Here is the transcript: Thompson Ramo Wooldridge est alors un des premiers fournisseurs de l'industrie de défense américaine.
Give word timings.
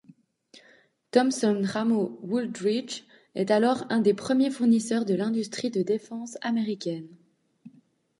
Thompson 1.11 1.61
Ramo 1.63 2.17
Wooldridge 2.23 3.03
est 3.35 3.51
alors 3.51 3.85
un 3.91 3.99
des 3.99 4.15
premiers 4.15 4.49
fournisseurs 4.49 5.05
de 5.05 5.13
l'industrie 5.13 5.69
de 5.69 5.83
défense 5.83 6.39
américaine. 6.41 7.07